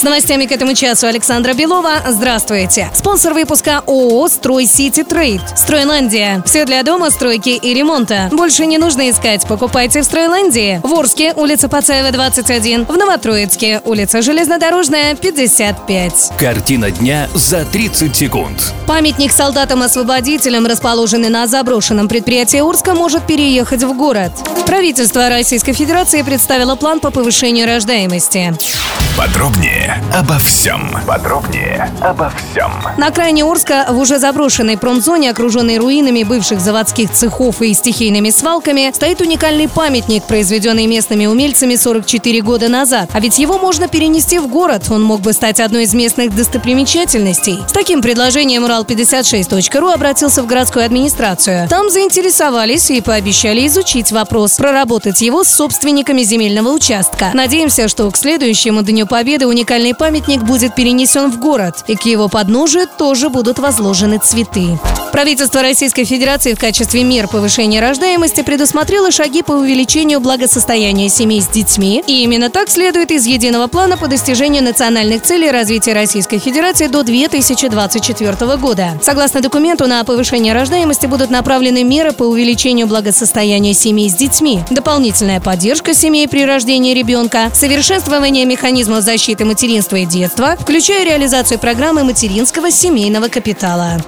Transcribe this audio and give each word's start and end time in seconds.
С 0.00 0.02
новостями 0.02 0.46
к 0.46 0.52
этому 0.52 0.72
часу 0.72 1.08
Александра 1.08 1.52
Белова. 1.52 1.96
Здравствуйте. 2.08 2.90
Спонсор 2.94 3.34
выпуска 3.34 3.82
ООО 3.86 4.28
«Строй 4.28 4.64
Сити 4.64 5.04
Трейд». 5.04 5.42
Стройландия. 5.54 6.42
Все 6.46 6.64
для 6.64 6.82
дома, 6.82 7.10
стройки 7.10 7.50
и 7.50 7.74
ремонта. 7.74 8.30
Больше 8.32 8.64
не 8.64 8.78
нужно 8.78 9.10
искать. 9.10 9.46
Покупайте 9.46 10.00
в 10.00 10.04
Стройландии. 10.06 10.80
В 10.82 10.94
Орске, 10.94 11.34
улица 11.36 11.68
Пацаева, 11.68 12.12
21. 12.12 12.86
В 12.86 12.96
Новотроицке, 12.96 13.82
улица 13.84 14.22
Железнодорожная, 14.22 15.16
55. 15.16 16.32
Картина 16.38 16.90
дня 16.90 17.28
за 17.34 17.66
30 17.66 18.16
секунд. 18.16 18.72
Памятник 18.86 19.32
солдатам-освободителям, 19.32 20.64
расположенный 20.64 21.28
на 21.28 21.46
заброшенном 21.46 22.08
предприятии 22.08 22.66
Орска, 22.66 22.94
может 22.94 23.26
переехать 23.26 23.82
в 23.82 23.94
город. 23.94 24.32
Правительство 24.64 25.28
Российской 25.28 25.74
Федерации 25.74 26.22
представило 26.22 26.74
план 26.74 27.00
по 27.00 27.10
повышению 27.10 27.66
рождаемости. 27.66 28.54
Подробнее 29.18 29.89
обо 30.14 30.38
всем. 30.38 30.90
Подробнее 31.06 31.90
обо 32.00 32.30
всем. 32.30 32.72
На 32.96 33.08
окраине 33.08 33.44
Орска, 33.44 33.86
в 33.88 33.98
уже 33.98 34.18
заброшенной 34.18 34.78
промзоне, 34.78 35.30
окруженной 35.30 35.78
руинами 35.78 36.22
бывших 36.22 36.60
заводских 36.60 37.10
цехов 37.12 37.62
и 37.62 37.74
стихийными 37.74 38.30
свалками, 38.30 38.90
стоит 38.94 39.20
уникальный 39.20 39.68
памятник, 39.68 40.24
произведенный 40.24 40.86
местными 40.86 41.26
умельцами 41.26 41.76
44 41.76 42.40
года 42.42 42.68
назад. 42.68 43.10
А 43.12 43.20
ведь 43.20 43.38
его 43.38 43.58
можно 43.58 43.88
перенести 43.88 44.38
в 44.38 44.48
город. 44.48 44.84
Он 44.90 45.02
мог 45.02 45.20
бы 45.20 45.32
стать 45.32 45.60
одной 45.60 45.84
из 45.84 45.94
местных 45.94 46.34
достопримечательностей. 46.34 47.58
С 47.68 47.72
таким 47.72 48.02
предложением 48.02 48.64
Урал56.ру 48.64 49.88
обратился 49.88 50.42
в 50.42 50.46
городскую 50.46 50.84
администрацию. 50.84 51.68
Там 51.68 51.90
заинтересовались 51.90 52.90
и 52.90 53.00
пообещали 53.00 53.66
изучить 53.66 54.12
вопрос, 54.12 54.56
проработать 54.56 55.20
его 55.20 55.44
с 55.44 55.48
собственниками 55.48 56.22
земельного 56.22 56.68
участка. 56.70 57.30
Надеемся, 57.34 57.88
что 57.88 58.10
к 58.10 58.16
следующему 58.16 58.82
Дню 58.82 59.06
Победы 59.06 59.46
уникальный 59.46 59.79
памятник 59.92 60.42
будет 60.42 60.74
перенесен 60.74 61.30
в 61.30 61.38
город, 61.40 61.84
и 61.86 61.96
к 61.96 62.02
его 62.02 62.28
подножию 62.28 62.86
тоже 62.86 63.28
будут 63.28 63.58
возложены 63.58 64.18
цветы. 64.18 64.78
Правительство 65.12 65.60
Российской 65.60 66.04
Федерации 66.04 66.54
в 66.54 66.58
качестве 66.58 67.02
мер 67.02 67.26
повышения 67.26 67.80
рождаемости 67.80 68.42
предусмотрело 68.42 69.10
шаги 69.10 69.42
по 69.42 69.52
увеличению 69.52 70.20
благосостояния 70.20 71.08
семей 71.08 71.40
с 71.40 71.48
детьми, 71.48 72.02
и 72.06 72.22
именно 72.22 72.48
так 72.48 72.70
следует 72.70 73.10
из 73.10 73.26
единого 73.26 73.66
плана 73.66 73.96
по 73.96 74.06
достижению 74.06 74.62
национальных 74.62 75.22
целей 75.22 75.50
развития 75.50 75.94
Российской 75.94 76.38
Федерации 76.38 76.86
до 76.86 77.02
2024 77.02 78.56
года. 78.56 78.98
Согласно 79.02 79.40
документу, 79.40 79.86
на 79.86 80.04
повышение 80.04 80.54
рождаемости 80.54 81.06
будут 81.06 81.30
направлены 81.30 81.82
меры 81.82 82.12
по 82.12 82.22
увеличению 82.22 82.86
благосостояния 82.86 83.74
семей 83.74 84.08
с 84.08 84.14
детьми, 84.14 84.60
дополнительная 84.70 85.40
поддержка 85.40 85.92
семей 85.92 86.28
при 86.28 86.44
рождении 86.44 86.94
ребенка, 86.94 87.50
совершенствование 87.52 88.44
механизмов 88.44 89.02
защиты 89.02 89.44
материнства 89.70 89.96
и 89.96 90.04
детства, 90.04 90.56
включая 90.58 91.04
реализацию 91.04 91.60
программы 91.60 92.02
материнского 92.02 92.72
семейного 92.72 93.28
капитала. 93.28 93.98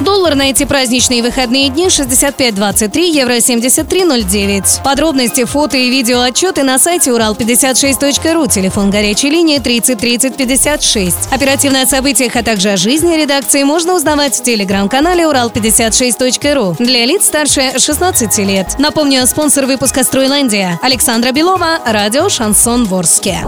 Доллар 0.00 0.34
на 0.34 0.50
эти 0.50 0.64
праздничные 0.64 1.22
выходные 1.22 1.68
дни 1.68 1.86
65.23, 1.86 3.00
евро 3.08 3.36
73.09. 3.36 4.82
Подробности, 4.82 5.44
фото 5.44 5.76
и 5.76 5.90
видео 5.90 6.22
отчеты 6.22 6.64
на 6.64 6.80
сайте 6.80 7.10
урал56.ру, 7.12 8.48
телефон 8.48 8.90
горячей 8.90 9.30
линии 9.30 9.58
30 9.58 9.96
30 9.96 10.36
56. 10.36 11.16
Оперативно 11.30 11.82
о 11.82 11.86
событиях, 11.86 12.34
а 12.34 12.42
также 12.42 12.70
о 12.70 12.76
жизни 12.76 13.14
редакции 13.14 13.62
можно 13.62 13.94
узнавать 13.94 14.34
в 14.34 14.42
телеграм-канале 14.42 15.22
урал56.ру 15.22 16.76
для 16.80 17.06
лиц 17.06 17.26
старше 17.26 17.78
16 17.78 18.38
лет. 18.38 18.74
Напомню, 18.78 19.24
спонсор 19.28 19.66
выпуска 19.66 20.02
«Стройландия» 20.02 20.80
Александра 20.82 21.30
Белова, 21.30 21.78
радио 21.86 22.28
«Шансон 22.28 22.86
Ворске». 22.86 23.44